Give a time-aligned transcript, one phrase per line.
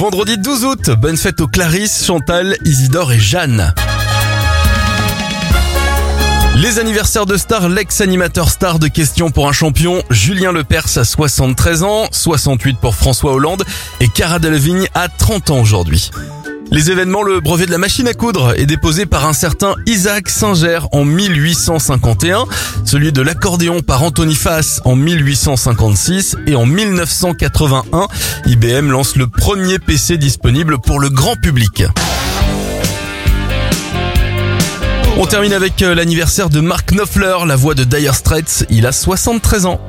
[0.00, 3.74] Vendredi 12 août, bonne fête aux Clarisse, Chantal, Isidore et Jeanne.
[6.56, 11.82] Les anniversaires de stars, l'ex-animateur star de questions pour un champion, Julien Lepers a 73
[11.82, 13.62] ans, 68 pour François Hollande
[14.00, 16.10] et Cara Delevingne a 30 ans aujourd'hui.
[16.72, 20.28] Les événements, le brevet de la machine à coudre est déposé par un certain Isaac
[20.28, 22.44] Singer en 1851,
[22.84, 28.06] celui de l'accordéon par Anthony Fass en 1856 et en 1981,
[28.46, 31.82] IBM lance le premier PC disponible pour le grand public.
[35.18, 38.92] On termine avec euh, l'anniversaire de Mark Knopfler, la voix de Dire Straits, il a
[38.92, 39.80] 73 ans.